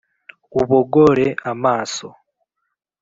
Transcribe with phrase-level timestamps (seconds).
[0.61, 2.07] ubogore amaso,